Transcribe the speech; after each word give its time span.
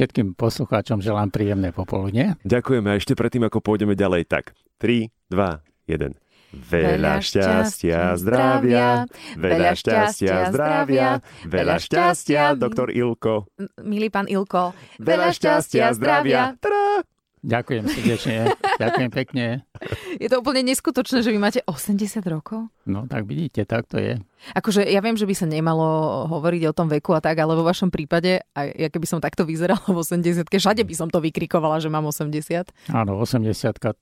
všetkým 0.00 0.32
poslucháčom 0.32 1.04
želám 1.04 1.28
príjemné 1.28 1.76
popoludne. 1.76 2.40
Ďakujeme 2.48 2.88
a 2.88 2.96
ešte 2.96 3.12
predtým, 3.12 3.44
ako 3.44 3.60
pôjdeme 3.60 3.92
ďalej, 3.92 4.24
tak 4.32 4.56
3, 4.80 5.12
2, 5.28 5.60
1. 5.92 6.16
Veľa 6.50 7.22
šťastia, 7.22 8.16
zdravia, 8.16 9.06
veľa 9.36 9.70
šťastia, 9.76 10.50
zdravia, 10.50 11.20
veľa 11.46 11.76
šťastia, 11.78 12.56
doktor 12.56 12.90
Ilko. 12.90 13.46
Milý 13.84 14.08
pán 14.08 14.26
Ilko, 14.26 14.72
veľa 14.98 15.36
šťastia, 15.36 15.92
zdravia. 15.94 16.56
Tada! 16.56 17.04
Ďakujem 17.44 17.84
srdečne, 17.86 18.36
ďakujem 18.80 19.10
pekne. 19.12 19.68
Je 20.22 20.28
to 20.28 20.44
úplne 20.44 20.66
neskutočné, 20.68 21.24
že 21.24 21.32
vy 21.32 21.38
máte 21.40 21.60
80 21.64 22.20
rokov? 22.28 22.68
No 22.84 23.08
tak 23.08 23.24
vidíte, 23.24 23.64
tak 23.64 23.88
to 23.88 23.96
je. 24.00 24.20
Akože 24.56 24.88
ja 24.88 25.04
viem, 25.04 25.14
že 25.20 25.28
by 25.28 25.34
sa 25.36 25.44
nemalo 25.44 26.24
hovoriť 26.26 26.62
o 26.72 26.76
tom 26.76 26.88
veku 26.88 27.12
a 27.12 27.20
tak, 27.20 27.36
ale 27.36 27.52
vo 27.52 27.64
vašom 27.64 27.92
prípade, 27.92 28.40
a 28.56 28.60
ja 28.66 28.88
keby 28.88 29.04
som 29.04 29.20
takto 29.20 29.44
vyzerala 29.44 29.84
v 29.84 30.00
80 30.00 30.48
všade 30.48 30.82
by 30.84 30.94
som 30.96 31.08
to 31.12 31.20
vykrikovala, 31.20 31.80
že 31.80 31.92
mám 31.92 32.08
80. 32.08 32.92
Áno, 32.92 33.20
80 33.20 33.52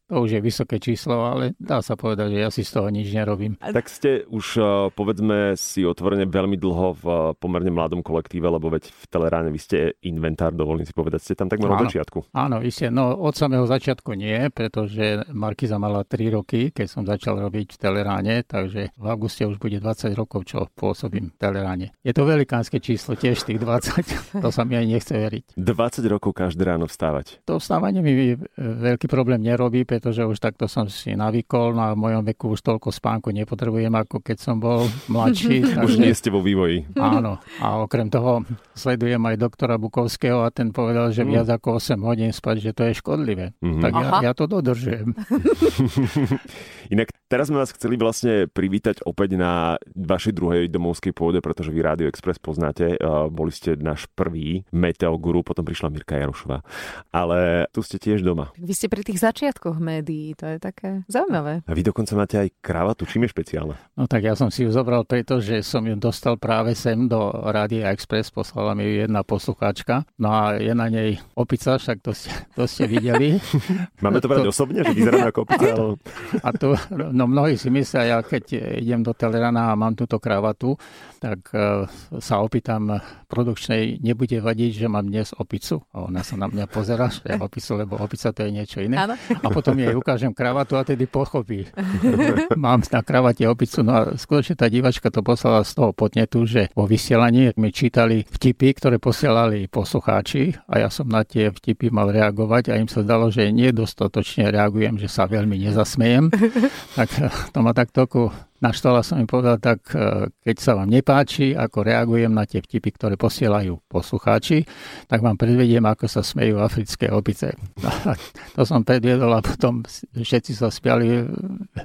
to 0.09 0.14
už 0.14 0.38
je 0.38 0.41
vysoké 0.42 0.78
číslo, 0.78 1.27
ale 1.27 1.59
dá 1.59 1.83
sa 1.83 1.98
povedať, 1.98 2.34
že 2.34 2.38
ja 2.38 2.50
si 2.55 2.62
z 2.62 2.70
toho 2.70 2.88
nič 2.91 3.10
nerobím. 3.10 3.58
Tak 3.58 3.86
ste 3.91 4.22
už, 4.30 4.47
eh, 4.58 4.66
povedzme 4.95 5.58
si 5.58 5.83
otvorene, 5.83 6.27
veľmi 6.30 6.55
dlho 6.58 6.88
v 6.98 7.05
eh, 7.06 7.19
pomerne 7.38 7.70
mladom 7.74 8.00
kolektíve, 8.06 8.47
lebo 8.47 8.70
veď 8.70 8.91
v 8.91 9.05
Teleráne 9.10 9.50
vy 9.50 9.60
ste 9.60 9.78
inventár, 10.06 10.55
dovolím 10.55 10.86
si 10.86 10.95
povedať, 10.95 11.20
ste 11.22 11.34
tam 11.34 11.50
takmer 11.50 11.70
od 11.70 11.91
začiatku. 11.91 12.30
Áno, 12.34 12.62
ste, 12.69 12.95
no 12.95 13.16
od 13.16 13.34
samého 13.34 13.66
začiatku 13.66 14.14
nie, 14.14 14.50
pretože 14.55 15.27
Markiza 15.68 15.84
mala 15.84 16.00
3 16.00 16.32
roky, 16.32 16.72
keď 16.72 16.86
som 16.88 17.04
začal 17.04 17.36
robiť 17.45 17.77
v 17.77 17.80
Teleráne, 17.84 18.40
takže 18.40 18.88
v 18.96 19.04
auguste 19.04 19.45
už 19.45 19.60
bude 19.60 19.77
20 19.77 20.16
rokov 20.16 20.48
čo 20.48 20.64
pôsobím 20.72 21.28
v 21.28 21.36
Teleráne. 21.36 21.86
Je 22.00 22.16
to 22.16 22.24
velikánske 22.24 22.80
číslo, 22.80 23.20
tiež 23.20 23.44
tých 23.44 23.60
20, 23.60 24.00
to 24.44 24.48
sa 24.48 24.64
mi 24.64 24.80
aj 24.80 24.86
nechce 24.88 25.12
veriť. 25.12 25.60
20 25.60 26.08
rokov 26.08 26.32
každé 26.32 26.64
ráno 26.64 26.88
vstávať. 26.88 27.44
To 27.44 27.60
vstávanie 27.60 28.00
mi 28.00 28.32
veľký 28.56 29.12
problém 29.12 29.44
nerobí, 29.44 29.84
pretože 29.84 30.25
už 30.25 30.41
takto 30.41 30.72
som 30.72 30.88
si 30.88 31.12
navykol, 31.12 31.77
na 31.77 31.92
mojom 31.92 32.25
veku 32.25 32.56
už 32.56 32.64
toľko 32.64 32.88
spánku 32.88 33.28
nepotrebujem, 33.28 33.92
ako 33.92 34.25
keď 34.25 34.41
som 34.41 34.56
bol 34.56 34.88
mladší. 35.12 35.69
takže... 35.77 35.84
Už 35.84 36.00
nie 36.00 36.16
ste 36.16 36.32
vo 36.32 36.41
vývoji. 36.41 36.88
Áno, 36.97 37.44
a 37.60 37.66
okrem 37.84 38.08
toho 38.08 38.41
sledujem 38.72 39.20
aj 39.20 39.36
doktora 39.36 39.77
Bukovského 39.77 40.41
a 40.41 40.48
ten 40.48 40.72
povedal, 40.72 41.12
že 41.12 41.28
mm. 41.28 41.28
viac 41.28 41.48
ako 41.60 41.77
8 41.77 42.00
hodín 42.08 42.32
spať, 42.32 42.56
že 42.56 42.70
to 42.72 42.88
je 42.88 42.97
škodlivé. 42.97 43.53
Mm-hmm. 43.60 43.82
Tak 43.84 43.92
ja, 43.92 44.08
ja 44.25 44.32
to 44.32 44.48
dodržujem. 44.48 45.12
Inak 46.95 47.12
teraz 47.28 47.53
sme 47.53 47.61
vás 47.61 47.75
chceli 47.77 48.01
vlastne 48.01 48.48
privítať 48.48 49.05
opäť 49.05 49.37
na 49.37 49.77
vašej 49.92 50.33
druhej 50.33 50.62
domovskej 50.73 51.12
pôde, 51.12 51.45
pretože 51.45 51.69
vy 51.69 51.81
Radio 51.84 52.06
Express 52.09 52.41
poznáte, 52.41 52.97
boli 53.28 53.53
ste 53.53 53.77
náš 53.77 54.09
prvý 54.17 54.65
meteoguru, 54.73 55.45
potom 55.45 55.69
prišla 55.69 55.92
Mirka 55.92 56.17
Jarošová. 56.17 56.65
Ale 57.12 57.69
tu 57.77 57.84
ste 57.84 58.00
tiež 58.00 58.25
doma. 58.25 58.55
Vy 58.56 58.73
ste 58.73 58.89
pri 58.89 59.05
tých 59.05 59.20
začiatkoch 59.20 59.77
médií, 59.77 60.33
to 60.33 60.48
je 60.48 60.56
také 60.56 61.05
zaujímavé. 61.12 61.61
A 61.69 61.72
vy 61.77 61.83
dokonca 61.84 62.17
máte 62.17 62.41
aj 62.41 62.48
kravatu, 62.65 63.05
čím 63.05 63.28
je 63.28 63.34
špeciálne? 63.37 63.77
No 63.98 64.09
tak 64.09 64.25
ja 64.25 64.33
som 64.33 64.48
si 64.48 64.65
ju 64.65 64.72
zobral 64.72 65.05
preto, 65.05 65.45
že 65.45 65.61
som 65.61 65.84
ju 65.84 65.93
dostal 65.98 66.41
práve 66.41 66.72
sem 66.72 67.05
do 67.05 67.28
Rádia 67.53 67.93
Express, 67.93 68.33
poslala 68.33 68.72
mi 68.72 68.89
ju 68.89 69.05
jedna 69.05 69.20
poslucháčka. 69.20 70.09
No 70.17 70.33
a 70.33 70.56
je 70.56 70.72
na 70.72 70.89
nej 70.89 71.20
opica, 71.37 71.77
však 71.77 72.00
to 72.00 72.17
ste, 72.17 72.33
to 72.56 72.65
ste 72.65 72.89
videli. 72.89 73.37
Máme 74.05 74.25
to 74.25 74.31
brať 74.33 74.48
to... 74.48 74.53
osobne, 74.55 74.81
že 74.81 74.97
vyzeráme 74.97 75.28
ako 75.28 75.47
Ale... 75.48 75.96
A 76.44 76.48
tu, 76.52 76.77
no 76.92 77.24
mnohí 77.24 77.56
si 77.56 77.72
myslia, 77.72 78.16
ja 78.16 78.18
keď 78.20 78.78
idem 78.84 79.00
do 79.00 79.16
Telerana 79.16 79.72
a 79.72 79.78
mám 79.78 79.96
túto 79.96 80.20
kravatu, 80.20 80.77
tak 81.18 81.50
e, 81.50 81.88
sa 82.22 82.44
opýtam 82.44 83.00
produkčnej, 83.27 83.98
nebude 83.98 84.38
vadiť, 84.38 84.84
že 84.84 84.86
mám 84.86 85.10
dnes 85.10 85.34
opicu? 85.34 85.82
A 85.91 86.06
ona 86.06 86.22
sa 86.22 86.38
na 86.38 86.46
mňa 86.46 86.64
pozera, 86.70 87.10
že 87.10 87.34
opicu, 87.36 87.70
lebo 87.74 87.98
opica 87.98 88.30
to 88.30 88.46
je 88.46 88.50
niečo 88.54 88.78
iné. 88.80 88.96
Ano. 88.96 89.19
A 89.42 89.46
potom 89.50 89.74
jej 89.74 89.92
ukážem 89.92 90.30
kravatu 90.30 90.78
a 90.78 90.86
tedy 90.86 91.10
pochopí. 91.10 91.66
mám 92.56 92.80
na 92.88 93.00
kravate 93.02 93.44
opicu. 93.50 93.82
No 93.82 93.92
a 93.92 94.00
skutočne 94.14 94.54
tá 94.54 94.70
divačka 94.70 95.10
to 95.10 95.20
poslala 95.20 95.66
z 95.66 95.75
toho 95.75 95.91
podnetu, 95.92 96.47
že 96.47 96.70
vo 96.72 96.87
vysielaní 96.87 97.50
mi 97.58 97.75
čítali 97.75 98.22
vtipy, 98.22 98.78
ktoré 98.78 98.97
posielali 99.03 99.66
poslucháči 99.66 100.54
a 100.70 100.87
ja 100.87 100.88
som 100.88 101.10
na 101.10 101.26
tie 101.26 101.50
vtipy 101.50 101.91
mal 101.91 102.08
reagovať 102.14 102.72
a 102.72 102.78
im 102.78 102.88
sa 102.88 103.03
zdalo, 103.03 103.28
že 103.28 103.50
nedostatočne 103.50 104.48
reagujem, 104.54 104.97
že 105.00 105.10
sa 105.10 105.26
veľmi 105.38 105.56
nezasmejem. 105.62 106.34
tak 106.99 107.09
to 107.54 107.59
ma 107.62 107.71
tak 107.71 107.94
toku 107.94 108.34
Naštvala 108.58 109.06
som 109.06 109.22
im 109.22 109.30
povedal 109.30 109.62
tak, 109.62 109.86
e, 109.94 110.26
keď 110.42 110.56
sa 110.58 110.74
vám 110.74 110.91
nepáči, 110.91 111.54
ako 111.54 111.86
reagujem 111.86 112.34
na 112.34 112.42
tie 112.42 112.58
vtipy, 112.58 112.91
ktoré 112.91 113.14
posielajú 113.14 113.78
poslucháči, 113.86 114.66
tak 115.06 115.22
vám 115.22 115.38
predvediem, 115.38 115.86
ako 115.86 116.10
sa 116.10 116.26
smejú 116.26 116.58
africké 116.58 117.06
opice. 117.14 117.54
to 118.58 118.66
som 118.66 118.82
predviedol 118.82 119.30
a 119.30 119.46
potom 119.46 119.86
všetci 120.10 120.58
sa 120.58 120.74
spiali. 120.74 121.22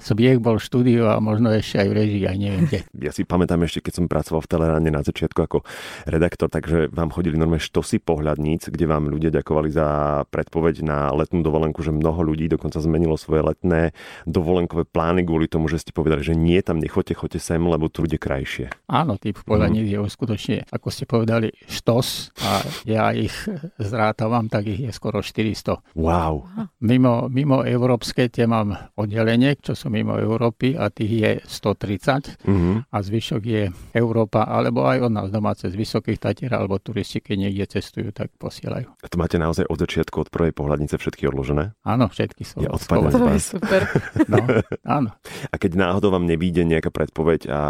Smiech 0.01 0.41
bol 0.41 0.57
v 0.57 0.65
štúdiu 0.65 1.13
a 1.13 1.21
možno 1.21 1.53
ešte 1.53 1.85
aj 1.85 1.87
v 1.87 1.93
režii, 1.93 2.23
aj 2.25 2.37
neviem 2.41 2.63
kde. 2.65 2.79
Ja 3.05 3.11
si 3.11 3.27
pamätám 3.27 3.61
ešte, 3.67 3.83
keď 3.83 3.93
som 3.99 4.05
pracoval 4.07 4.41
v 4.41 4.49
Teleráne 4.49 4.89
na 4.89 5.03
začiatku 5.03 5.39
ako 5.43 5.57
redaktor, 6.07 6.47
takže 6.47 6.87
vám 6.89 7.11
chodili 7.11 7.35
normálne 7.35 7.61
štosy 7.61 7.99
pohľadníc, 7.99 8.71
kde 8.71 8.87
vám 8.87 9.11
ľudia 9.11 9.29
ďakovali 9.29 9.69
za 9.69 9.87
predpoveď 10.31 10.87
na 10.87 11.11
letnú 11.11 11.43
dovolenku, 11.43 11.83
že 11.83 11.91
mnoho 11.91 12.23
ľudí 12.23 12.47
dokonca 12.47 12.79
zmenilo 12.79 13.19
svoje 13.19 13.43
letné 13.43 13.91
dovolenkové 14.23 14.87
plány 14.87 15.27
kvôli 15.27 15.51
tomu, 15.51 15.67
že 15.67 15.83
ste 15.83 15.91
povedali, 15.91 16.23
že 16.23 16.33
nie 16.33 16.62
tam 16.63 16.79
nechoďte, 16.79 17.13
choďte 17.19 17.39
sem, 17.43 17.59
lebo 17.59 17.91
tu 17.91 18.07
bude 18.07 18.15
krajšie. 18.15 18.71
Áno, 18.87 19.19
typ 19.19 19.43
povedaní 19.43 19.83
mm. 19.83 19.87
je 19.91 19.97
skutočne, 20.07 20.57
ako 20.71 20.87
ste 20.87 21.03
povedali, 21.03 21.51
štos 21.67 22.31
a 22.39 22.63
ja 22.87 23.11
ich 23.11 23.33
zrátavam, 23.75 24.47
tak 24.47 24.71
ich 24.71 24.87
je 24.87 24.91
skoro 24.95 25.19
400. 25.19 25.99
Wow. 25.99 26.47
Mimo, 26.79 27.27
mimo 27.27 27.67
európske 27.67 28.29
tie 28.29 28.47
mám 28.47 28.73
oddelenie, 28.95 29.59
čo 29.59 29.73
sú 29.73 29.89
mimo 29.89 30.15
Európy 30.15 30.77
a 30.77 30.87
tých 30.93 31.13
je 31.13 31.31
130 31.43 32.45
mm-hmm. 32.45 32.75
a 32.93 32.97
zvyšok 33.01 33.41
je 33.43 33.63
Európa, 33.97 34.45
alebo 34.45 34.85
aj 34.85 35.09
od 35.09 35.11
nás 35.11 35.27
domáce 35.33 35.65
z 35.67 35.75
Vysokých 35.75 36.21
Tatier, 36.21 36.53
alebo 36.53 36.77
turisti, 36.77 37.19
keď 37.19 37.49
niekde 37.49 37.65
cestujú, 37.79 38.13
tak 38.13 38.29
posielajú. 38.37 38.87
A 39.01 39.07
to 39.09 39.17
máte 39.17 39.41
naozaj 39.41 39.65
od 39.65 39.77
začiatku, 39.81 40.15
od 40.21 40.29
prvej 40.29 40.53
pohľadnice 40.53 40.95
všetky 41.01 41.25
odložené? 41.25 41.73
Áno, 41.81 42.05
všetky 42.07 42.45
sú. 42.45 42.61
Ja 42.61 42.69
odpadám 42.69 43.33
super. 43.41 43.89
no, 44.29 44.45
áno. 44.85 45.09
A 45.49 45.55
keď 45.57 45.73
náhodou 45.73 46.13
vám 46.13 46.29
nevíde 46.29 46.52
vyjde 46.53 46.69
nejaká 46.69 46.93
predpoveď 46.93 47.49
a 47.49 47.61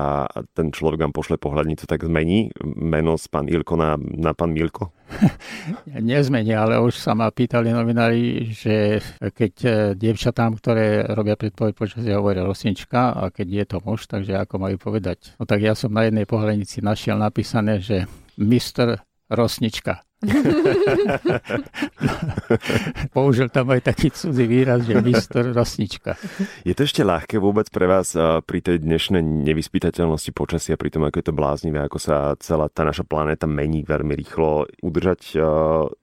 ten 0.52 0.76
človek 0.76 1.08
vám 1.08 1.16
pošle 1.16 1.40
pohľadnicu, 1.40 1.88
tak 1.88 2.04
zmení 2.04 2.52
meno 2.76 3.16
z 3.16 3.32
pán 3.32 3.48
Ilko 3.48 3.80
na, 3.80 3.96
na 3.96 4.36
pán 4.36 4.52
Milko? 4.52 4.92
Nezmení, 5.88 6.52
ale 6.52 6.84
už 6.84 7.00
sa 7.00 7.16
ma 7.16 7.32
pýtali 7.32 7.72
novinári, 7.72 8.52
že 8.52 9.00
keď 9.24 9.54
e, 9.64 9.70
dievčatám, 9.96 10.60
ktoré 10.60 11.08
robia 11.16 11.40
predpoveď 11.40 11.72
počasie, 11.72 12.12
hovoria 12.12 12.44
rosnička 12.44 13.16
a 13.16 13.32
keď 13.32 13.48
je 13.48 13.66
to 13.72 13.78
muž, 13.88 14.04
takže 14.12 14.36
ako 14.36 14.60
majú 14.60 14.76
povedať. 14.76 15.32
No 15.40 15.48
tak 15.48 15.64
ja 15.64 15.80
som 15.80 15.96
na 15.96 16.04
jednej 16.04 16.28
pohľadnici 16.28 16.84
našiel 16.84 17.16
napísané, 17.16 17.80
že 17.80 18.04
Mr. 18.36 19.00
Rosnička. 19.32 20.04
Použil 23.16 23.52
tam 23.52 23.76
aj 23.76 23.92
taký 23.92 24.16
cudzí 24.16 24.48
výraz, 24.48 24.88
že 24.88 24.96
mistor 25.04 25.52
rosnička. 25.52 26.16
Je 26.64 26.72
to 26.72 26.88
ešte 26.88 27.04
ľahké 27.04 27.36
vôbec 27.40 27.68
pre 27.68 27.86
vás 27.86 28.16
pri 28.48 28.60
tej 28.64 28.80
dnešnej 28.82 29.20
nevyspytateľnosti 29.20 30.32
počasia, 30.32 30.80
pri 30.80 30.90
tom, 30.96 31.04
ako 31.04 31.20
je 31.20 31.28
to 31.28 31.36
bláznivé, 31.36 31.84
ako 31.84 32.00
sa 32.00 32.16
celá 32.40 32.72
tá 32.72 32.88
naša 32.88 33.04
planéta 33.04 33.46
mení 33.46 33.84
veľmi 33.84 34.16
rýchlo, 34.16 34.72
udržať 34.80 35.36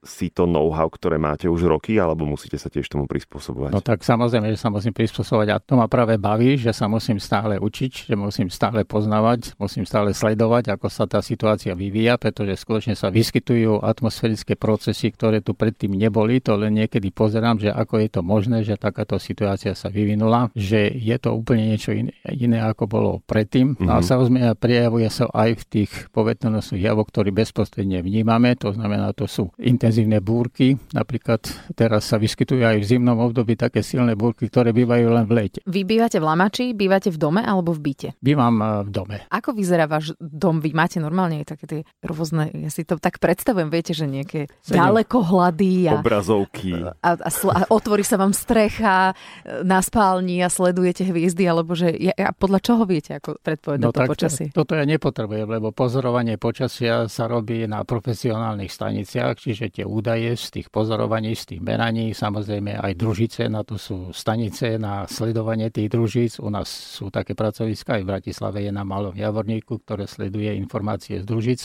si 0.05 0.29
to 0.29 0.45
know-how, 0.45 0.85
ktoré 0.87 1.17
máte 1.17 1.49
už 1.49 1.65
roky, 1.65 1.97
alebo 1.97 2.29
musíte 2.29 2.61
sa 2.61 2.69
tiež 2.69 2.85
tomu 2.87 3.09
prispôsobovať? 3.09 3.73
No 3.73 3.81
tak 3.81 4.05
samozrejme, 4.05 4.53
že 4.53 4.61
sa 4.61 4.69
musím 4.69 4.93
prispôsobovať 4.93 5.47
a 5.49 5.57
to 5.57 5.73
ma 5.79 5.89
práve 5.89 6.21
baví, 6.21 6.61
že 6.61 6.69
sa 6.71 6.85
musím 6.85 7.17
stále 7.17 7.57
učiť, 7.57 8.11
že 8.11 8.13
musím 8.13 8.53
stále 8.53 8.85
poznávať, 8.85 9.57
musím 9.57 9.89
stále 9.89 10.13
sledovať, 10.13 10.77
ako 10.77 10.87
sa 10.93 11.09
tá 11.09 11.25
situácia 11.25 11.73
vyvíja, 11.73 12.21
pretože 12.21 12.61
skutočne 12.61 12.93
sa 12.93 13.09
vyskytujú 13.09 13.81
atmosféry 13.81 14.10
atmosférické 14.11 14.59
procesy, 14.59 15.15
ktoré 15.15 15.39
tu 15.39 15.55
predtým 15.55 15.95
neboli. 15.95 16.43
To 16.43 16.59
len 16.59 16.83
niekedy 16.83 17.15
pozerám, 17.15 17.63
že 17.63 17.71
ako 17.71 18.03
je 18.03 18.09
to 18.11 18.21
možné, 18.21 18.67
že 18.67 18.75
takáto 18.75 19.15
situácia 19.15 19.71
sa 19.71 19.87
vyvinula, 19.87 20.51
že 20.51 20.91
je 20.91 21.15
to 21.15 21.31
úplne 21.31 21.71
niečo 21.71 21.95
iné, 21.95 22.11
iné 22.27 22.59
ako 22.59 22.91
bolo 22.91 23.11
predtým. 23.23 23.79
Mm-hmm. 23.79 23.87
A 23.87 24.03
samozrejme 24.03 24.59
prejavuje 24.59 25.07
sa 25.07 25.31
aj 25.31 25.63
v 25.63 25.63
tých 25.63 25.91
povetnonosných 26.11 26.83
javoch, 26.83 27.07
ktoré 27.07 27.31
bezprostredne 27.31 28.03
vnímame. 28.03 28.59
To 28.59 28.75
znamená, 28.75 29.15
to 29.15 29.31
sú 29.31 29.47
intenzívne 29.55 30.19
búrky. 30.19 30.75
Napríklad 30.91 31.47
teraz 31.79 32.11
sa 32.11 32.19
vyskytujú 32.19 32.67
aj 32.67 32.83
v 32.83 32.85
zimnom 32.85 33.15
období 33.15 33.55
také 33.55 33.79
silné 33.79 34.19
búrky, 34.19 34.51
ktoré 34.51 34.75
bývajú 34.75 35.07
len 35.07 35.23
v 35.23 35.33
lete. 35.39 35.59
Vy 35.63 35.87
bývate 35.87 36.19
v 36.19 36.27
Lamači, 36.27 36.75
bývate 36.75 37.07
v 37.07 37.15
dome 37.15 37.39
alebo 37.39 37.71
v 37.71 37.79
byte? 37.79 38.09
Bývam 38.19 38.59
eh, 38.59 38.67
v 38.83 38.89
dome. 38.91 39.17
Ako 39.31 39.55
vyzerá 39.55 39.87
váš 39.87 40.11
dom? 40.19 40.59
Vy 40.59 40.75
máte 40.75 40.99
normálne 40.99 41.47
také 41.47 41.63
tie 41.63 41.81
rôzne, 42.03 42.51
ja 42.51 42.67
si 42.67 42.83
to 42.83 42.99
tak 42.99 43.21
predstavujem, 43.21 43.69
viete, 43.69 43.93
že 43.93 44.00
že 44.01 44.09
nejaké 44.09 44.41
ďalekohľady 44.65 45.93
a, 45.93 46.01
obrazovky. 46.01 46.73
A, 46.73 46.97
a, 47.05 47.09
a, 47.21 47.29
a 47.29 47.61
otvorí 47.69 48.01
sa 48.01 48.17
vám 48.17 48.33
strecha 48.33 49.13
e, 49.13 49.61
na 49.61 49.77
spálni 49.85 50.41
a 50.41 50.49
sledujete 50.49 51.05
hviezdy, 51.05 51.45
alebo 51.45 51.77
že 51.77 51.93
ja, 51.93 52.13
a 52.17 52.33
podľa 52.33 52.59
čoho 52.65 52.83
viete, 52.89 53.21
ako 53.21 53.37
predpovedať 53.37 53.85
no, 53.85 53.93
to 53.93 54.01
počasie? 54.09 54.45
Toto 54.49 54.73
ja 54.73 54.85
nepotrebujem, 54.89 55.45
lebo 55.45 55.69
pozorovanie 55.69 56.41
počasia 56.41 57.05
sa 57.05 57.29
robí 57.29 57.69
na 57.69 57.85
profesionálnych 57.85 58.73
staniciach, 58.73 59.37
čiže 59.37 59.69
tie 59.69 59.85
údaje 59.85 60.33
z 60.33 60.61
tých 60.61 60.67
pozorovaní, 60.73 61.37
z 61.37 61.55
tých 61.55 61.61
meraní, 61.61 62.17
samozrejme 62.17 62.81
aj 62.81 62.93
družice, 62.97 63.45
na 63.45 63.61
to 63.61 63.77
sú 63.77 64.09
stanice 64.15 64.81
na 64.81 65.05
sledovanie 65.05 65.69
tých 65.69 65.91
družíc. 65.91 66.41
U 66.41 66.49
nás 66.49 66.67
sú 66.71 67.13
také 67.13 67.37
pracoviska, 67.37 67.99
aj 67.99 68.03
v 68.03 68.09
Bratislave 68.09 68.57
je 68.65 68.71
na 68.73 68.81
Malom 68.87 69.13
Javorníku, 69.13 69.83
ktoré 69.83 70.07
sleduje 70.07 70.55
informácie 70.55 71.19
z 71.21 71.25
družic. 71.27 71.61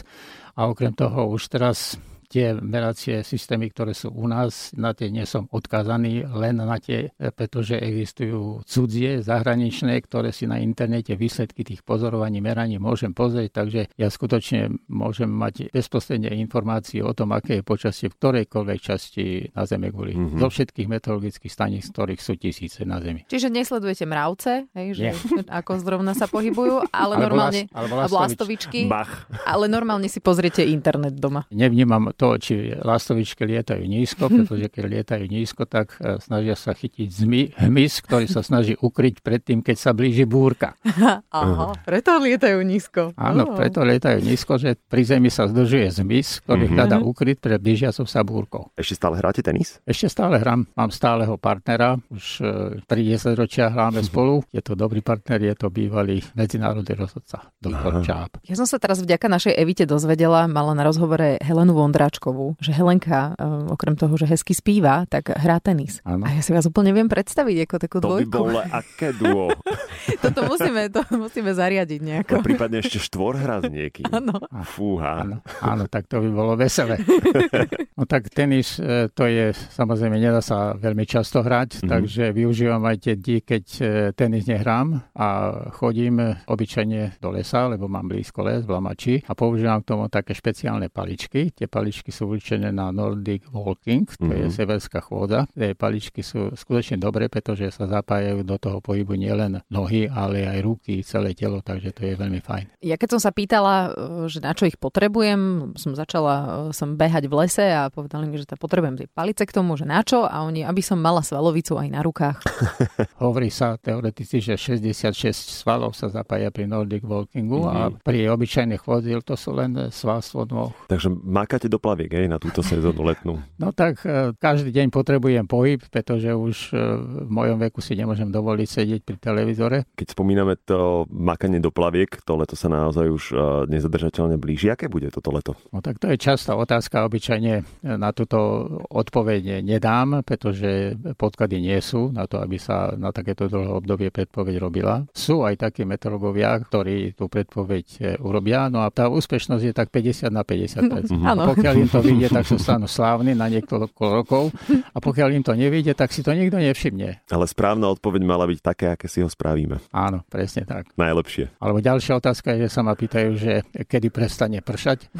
A 0.57 0.67
okrem 0.67 0.93
toho 0.97 1.31
už 1.31 1.53
teraz 1.53 2.01
tie 2.29 2.55
meracie 2.59 3.23
systémy, 3.23 3.71
ktoré 3.71 3.95
sú 3.95 4.13
u 4.13 4.27
nás, 4.27 4.75
na 4.75 4.93
tie 4.93 5.09
nie 5.09 5.25
som 5.25 5.47
odkazaný, 5.51 6.27
len 6.27 6.59
na 6.59 6.79
tie, 6.79 7.11
pretože 7.17 7.79
existujú 7.79 8.67
cudzie, 8.67 9.23
zahraničné, 9.23 9.99
ktoré 10.03 10.31
si 10.35 10.45
na 10.51 10.59
internete 10.61 11.15
výsledky 11.15 11.63
tých 11.63 11.83
pozorovaní, 11.87 12.43
meraní 12.43 12.77
môžem 12.77 13.15
pozrieť, 13.15 13.65
takže 13.65 13.81
ja 13.97 14.09
skutočne 14.11 14.75
môžem 14.91 15.31
mať 15.31 15.71
bezprostredne 15.71 16.33
informácie 16.37 17.01
o 17.01 17.13
tom, 17.15 17.33
aké 17.33 17.61
je 17.61 17.65
počasie 17.67 18.07
v 18.11 18.19
ktorejkoľvek 18.19 18.79
časti 18.83 19.25
na 19.55 19.65
Zeme 19.65 19.91
guli. 19.95 20.15
Mm-hmm. 20.15 20.41
Zo 20.41 20.49
všetkých 20.51 20.89
meteorologických 20.91 21.53
staníc, 21.53 21.89
ktorých 21.91 22.21
sú 22.21 22.35
tisíce 22.37 22.83
na 22.83 22.99
Zemi. 22.99 23.27
Čiže 23.27 23.49
nesledujete 23.53 24.05
mravce, 24.09 24.67
hej, 24.75 24.89
že 24.95 25.05
ako 25.59 25.73
zrovna 25.83 26.13
sa 26.13 26.27
pohybujú, 26.27 26.91
ale 26.91 27.15
alebo 27.17 27.25
normálne, 27.31 27.61
las, 27.71 27.77
alebo 27.77 27.95
lastovičky, 28.19 28.81
Bach. 28.91 29.29
ale 29.45 29.67
normálne 29.71 30.09
si 30.11 30.19
pozriete 30.19 30.65
internet 30.67 31.15
doma. 31.17 31.47
Nevnímam 31.53 32.16
to, 32.17 32.41
či 32.41 32.73
lastovičky 32.73 33.45
lietajú 33.45 33.85
nízko, 33.85 34.29
pretože 34.33 34.67
keď 34.73 34.85
lietajú 34.89 35.25
nízko, 35.29 35.69
tak 35.69 35.95
e, 36.01 36.17
snažia 36.19 36.57
sa 36.57 36.73
chytiť 36.73 37.09
zmy, 37.13 37.43
hmyz, 37.61 38.03
ktorý 38.09 38.27
sa 38.27 38.41
snaží 38.41 38.75
ukryť 38.75 39.21
pred 39.21 39.45
tým, 39.45 39.61
keď 39.61 39.77
sa 39.77 39.91
blíži 39.93 40.25
búrka. 40.25 40.75
Aha, 41.31 41.77
preto 41.85 42.17
lietajú 42.17 42.65
nízko. 42.65 43.13
Áno, 43.15 43.53
preto 43.53 43.85
lietajú 43.85 44.25
nízko, 44.25 44.57
že 44.57 44.75
pri 44.77 45.05
zemi 45.05 45.29
sa 45.29 45.45
zdržuje 45.47 45.93
zmys, 45.93 46.41
ktorý 46.45 46.67
mm-hmm. 46.67 46.77
hľadá 46.81 46.97
ukryť 47.05 47.37
pred 47.39 47.61
blížiacou 47.61 48.09
sa 48.09 48.25
búrkou. 48.25 48.73
Ešte 48.75 48.97
stále 48.97 49.21
hráte 49.21 49.45
tenis? 49.45 49.79
Ešte 49.85 50.09
stále 50.09 50.41
hrám. 50.41 50.65
Mám 50.73 50.91
stáleho 50.91 51.37
partnera. 51.37 52.01
Už 52.09 52.41
3 52.41 52.89
10 52.89 53.37
ročia 53.37 53.69
hráme 53.69 54.01
spolu. 54.01 54.41
Je 54.55 54.65
to 54.65 54.73
dobrý 54.73 55.05
partner, 55.05 55.43
je 55.43 55.55
to 55.55 55.69
bývalý 55.69 56.23
medzinárodný 56.33 56.97
rozhodca, 56.97 57.53
doktor 57.61 58.01
Čáp. 58.01 58.31
Ja 58.47 58.55
som 58.57 58.65
sa 58.65 58.81
teraz 58.81 59.03
vďaka 59.03 59.27
našej 59.29 59.55
Evite 59.59 59.85
dozvedela, 59.85 60.47
mala 60.47 60.73
na 60.73 60.87
rozhovore 60.87 61.37
Helenu 61.43 61.77
Vondráčkovú, 62.07 62.55
že 62.63 62.71
Helenka, 62.71 63.35
uh, 63.35 63.67
okrem 63.75 63.99
toho, 63.99 64.15
že 64.15 64.31
hezky 64.31 64.55
spíva, 64.55 65.11
tak 65.11 65.35
hrá 65.35 65.59
tenis. 65.59 65.99
Ano. 66.07 66.23
A 66.23 66.39
ja 66.39 66.43
si 66.43 66.55
vás 66.55 66.63
úplne 66.63 66.95
viem 66.95 67.11
predstaviť 67.11 67.67
ako 67.67 67.77
takú 67.83 67.99
to 67.99 68.07
dvojku. 68.07 68.31
To 68.31 68.47
by 68.47 68.47
bolo 68.47 68.61
aké 68.63 69.09
duo. 69.11 69.51
Toto 70.23 70.47
musíme, 70.47 70.87
to 70.87 71.03
musíme 71.19 71.51
zariadiť 71.51 72.01
nejako. 72.07 72.39
A 72.39 72.47
prípadne 72.47 72.79
ešte 72.79 73.03
hra 73.11 73.59
s 73.59 73.67
niekým. 73.67 74.07
Áno. 74.15 74.39
Fúha. 74.63 75.27
Áno, 75.27 75.43
áno, 75.59 75.85
tak 75.91 76.07
to 76.07 76.23
by 76.23 76.31
bolo 76.31 76.55
veselé. 76.55 77.03
no 77.99 78.07
tak 78.07 78.31
tenis, 78.31 78.79
e, 78.79 79.11
to 79.11 79.27
je, 79.27 79.51
samozrejme, 79.51 80.15
nedá 80.23 80.39
sa 80.39 80.79
veľmi 80.79 81.03
často 81.11 81.43
hrať, 81.43 81.83
mm-hmm. 81.83 81.91
takže 81.91 82.25
využívam 82.31 82.87
aj 82.87 82.97
tie 83.03 83.15
dní, 83.19 83.43
keď 83.43 83.65
e, 83.83 83.85
tenis 84.15 84.47
nehrám 84.47 85.03
a 85.19 85.27
chodím 85.75 86.23
obyčajne 86.47 87.19
do 87.19 87.35
lesa, 87.35 87.67
lebo 87.67 87.91
mám 87.91 88.07
blízko 88.07 88.47
les 88.47 88.63
v 88.63 88.71
Lamači 88.79 89.15
a 89.27 89.35
používam 89.35 89.83
k 89.83 89.91
tomu 89.91 90.07
také 90.07 90.39
špeciálne 90.39 90.87
paličky. 90.87 91.51
Tie 91.51 91.67
paličky 91.67 91.96
sú 92.11 92.29
určené 92.33 92.75
na 92.75 92.91
Nordic 92.91 93.47
Walking, 93.53 94.09
to 94.11 94.27
mm-hmm. 94.27 94.41
je 94.43 94.47
mhm. 94.49 94.55
severská 94.55 94.99
chôdza. 95.01 95.47
Tie 95.55 95.73
paličky 95.77 96.21
sú 96.21 96.53
skutočne 96.53 96.99
dobré, 97.01 97.31
pretože 97.31 97.71
sa 97.73 97.87
zapájajú 97.87 98.43
do 98.43 98.57
toho 98.59 98.79
pohybu 98.83 99.15
nielen 99.15 99.63
nohy, 99.71 100.11
ale 100.11 100.49
aj 100.49 100.59
ruky, 100.65 101.01
celé 101.07 101.33
telo, 101.33 101.61
takže 101.61 101.93
to 101.93 102.05
je 102.05 102.15
veľmi 102.17 102.41
fajn. 102.41 102.83
Ja 102.83 102.97
keď 102.97 103.17
som 103.17 103.21
sa 103.23 103.31
pýtala, 103.31 103.75
e, 103.93 104.29
že 104.33 104.41
na 104.41 104.57
čo 104.57 104.67
ich 104.67 104.81
potrebujem, 104.81 105.73
som 105.77 105.93
začala 105.95 106.71
e, 106.71 106.77
som 106.77 106.97
behať 106.97 107.29
v 107.29 107.35
lese 107.45 107.67
a 107.67 107.93
povedali 107.93 108.27
mi, 108.27 108.37
že 108.41 108.49
to 108.49 108.57
potrebujem 108.59 108.99
tie 108.99 109.09
palice 109.11 109.45
k 109.45 109.53
tomu, 109.55 109.77
že 109.77 109.85
na 109.85 110.01
čo 110.03 110.25
a 110.25 110.43
oni, 110.43 110.65
aby 110.65 110.81
som 110.81 110.99
mala 110.99 111.21
svalovicu 111.21 111.77
aj 111.77 111.89
na 111.93 112.01
rukách. 112.03 112.37
Hovorí 113.25 113.53
sa 113.53 113.77
teoreticky, 113.77 114.41
že 114.41 114.59
66 114.59 115.63
svalov 115.63 115.93
sa 115.93 116.09
zapája 116.09 116.49
pri 116.51 116.67
Nordic 116.67 117.05
Walkingu 117.05 117.65
mm-hmm. 117.65 117.77
a 117.77 117.81
mhm. 117.89 117.95
pri 118.03 118.19
obyčajných 118.33 118.83
chôdzi 118.83 119.19
to 119.27 119.35
sú 119.35 119.57
len 119.57 119.91
svalstvo 119.91 120.47
nôh. 120.47 120.71
Takže 120.87 121.11
mákate 121.11 121.67
do 121.67 121.83
plaviek, 121.87 122.11
hej, 122.11 122.27
na 122.27 122.43
túto 122.43 122.67
sezónu 122.67 123.07
letnú? 123.07 123.39
No 123.63 123.71
tak 123.71 124.03
e, 124.03 124.35
každý 124.35 124.75
deň 124.75 124.91
potrebujem 124.91 125.47
pohyb, 125.47 125.79
pretože 125.87 126.35
už 126.35 126.75
e, 126.75 126.83
v 127.23 127.31
mojom 127.31 127.63
veku 127.63 127.79
si 127.79 127.95
nemôžem 127.95 128.27
dovoliť 128.27 128.67
sedieť 128.67 129.01
pri 129.07 129.17
televízore. 129.23 129.79
Keď 129.95 130.19
spomíname 130.19 130.59
to 130.67 131.07
makanie 131.07 131.63
do 131.63 131.71
plaviek, 131.71 132.11
to 132.27 132.35
leto 132.35 132.59
sa 132.59 132.67
naozaj 132.67 133.07
už 133.07 133.25
e, 133.31 133.35
nezadržateľne 133.71 134.35
blíži. 134.35 134.75
Aké 134.75 134.91
bude 134.91 135.15
toto 135.15 135.31
leto? 135.31 135.55
No 135.71 135.79
tak 135.79 136.03
to 136.03 136.11
je 136.11 136.19
častá 136.19 136.59
otázka. 136.59 137.07
Obyčajne 137.07 137.87
na 137.87 138.11
túto 138.11 138.67
odpoveď 138.91 139.63
nedám, 139.63 140.27
pretože 140.27 140.99
podklady 141.15 141.63
nie 141.63 141.79
sú 141.79 142.11
na 142.11 142.27
to, 142.27 142.43
aby 142.43 142.59
sa 142.59 142.99
na 142.99 143.15
takéto 143.15 143.47
dlhé 143.47 143.71
obdobie 143.71 144.11
predpoveď 144.11 144.59
robila. 144.59 145.07
Sú 145.15 145.47
aj 145.47 145.71
takí 145.71 145.87
meteorológovia, 145.87 146.59
ktorí 146.59 147.15
tú 147.15 147.31
predpoveď 147.31 148.19
urobia, 148.19 148.67
no 148.67 148.83
a 148.83 148.91
tá 148.91 149.07
úspešnosť 149.07 149.63
je 149.63 149.75
tak 149.77 149.95
50 149.95 150.35
na 150.35 150.43
50. 150.43 151.15
Mm-hmm. 151.15 151.47
Pokiaľ 151.55 151.76
im 151.77 151.89
to 151.89 152.01
vyjde, 152.01 152.29
tak 152.33 152.45
sa 152.49 152.57
stanú 152.57 152.89
slávni 152.89 153.37
na 153.37 153.47
niekoľko 153.53 154.03
rokov 154.09 154.45
a 154.69 154.99
pokiaľ 154.99 155.29
im 155.37 155.45
to 155.45 155.53
nevyjde, 155.53 155.93
tak 155.93 156.11
si 156.11 156.25
to 156.25 156.33
nikto 156.33 156.57
nevšimne. 156.57 157.21
Ale 157.29 157.45
správna 157.45 157.93
odpoveď 157.93 158.23
mala 158.25 158.49
byť 158.49 158.61
také, 158.65 158.87
aké 158.93 159.07
si 159.07 159.21
ho 159.21 159.29
spravíme. 159.29 159.79
Áno, 159.93 160.25
presne 160.33 160.65
tak. 160.65 160.91
Najlepšie. 160.97 161.61
Alebo 161.61 161.79
ďalšia 161.85 162.19
otázka 162.19 162.57
je, 162.57 162.67
že 162.67 162.71
sa 162.73 162.81
ma 162.81 162.97
pýtajú, 162.97 163.31
že 163.37 163.53
kedy 163.87 164.09
prestane 164.09 164.65
pršať. 164.65 165.13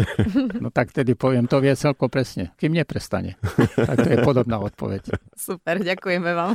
no 0.62 0.70
tak 0.70 0.94
tedy 0.94 1.18
poviem, 1.18 1.50
to 1.50 1.58
vie 1.58 1.74
celko 1.74 2.06
presne. 2.06 2.54
Kým 2.56 2.72
neprestane. 2.72 3.34
tak 3.74 3.96
to 4.06 4.08
je 4.08 4.18
podobná 4.22 4.62
odpoveď. 4.62 5.10
Super, 5.34 5.82
ďakujeme 5.82 6.30
vám. 6.32 6.54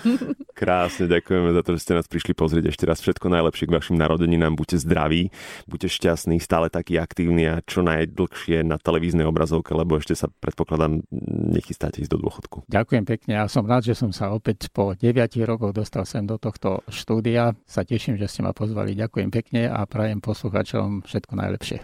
Krásne, 0.59 1.07
ďakujeme 1.07 1.55
za 1.55 1.63
to, 1.63 1.79
že 1.79 1.87
ste 1.87 1.95
nás 1.95 2.11
prišli 2.11 2.35
pozrieť 2.35 2.75
ešte 2.75 2.83
raz 2.83 2.99
všetko 2.99 3.31
najlepšie 3.31 3.71
k 3.71 3.79
vašim 3.79 3.95
narodeninám. 3.95 4.59
Buďte 4.59 4.83
zdraví, 4.83 5.31
buďte 5.71 5.87
šťastní, 5.87 6.35
stále 6.43 6.67
takí 6.67 6.99
aktívni 6.99 7.47
a 7.47 7.63
čo 7.63 7.79
najdlhšie 7.79 8.67
na 8.67 8.75
televíznej 8.75 9.23
obrazovke, 9.23 9.71
lebo 9.71 9.95
ešte 9.95 10.19
sa 10.19 10.27
predpokladám, 10.27 11.07
nechystáte 11.55 12.03
ísť 12.03 12.11
do 12.11 12.19
dôchodku. 12.27 12.67
Ďakujem 12.67 13.07
pekne 13.07 13.39
a 13.39 13.47
som 13.47 13.63
rád, 13.63 13.87
že 13.87 13.95
som 13.95 14.11
sa 14.11 14.35
opäť 14.35 14.67
po 14.67 14.91
9 14.91 15.07
rokoch 15.47 15.71
dostal 15.71 16.03
sem 16.03 16.27
do 16.27 16.35
tohto 16.35 16.83
štúdia. 16.91 17.55
Sa 17.63 17.87
teším, 17.87 18.19
že 18.19 18.27
ste 18.27 18.43
ma 18.43 18.51
pozvali. 18.51 18.99
Ďakujem 18.99 19.31
pekne 19.31 19.71
a 19.71 19.87
prajem 19.87 20.19
posluchačom 20.19 21.07
všetko 21.07 21.39
najlepšie. 21.39 21.79